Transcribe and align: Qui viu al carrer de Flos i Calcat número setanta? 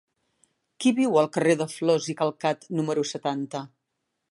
Qui 0.85 0.93
viu 0.99 1.19
al 1.21 1.29
carrer 1.35 1.53
de 1.59 1.67
Flos 1.75 2.09
i 2.15 2.17
Calcat 2.23 2.67
número 2.79 3.07
setanta? 3.13 3.65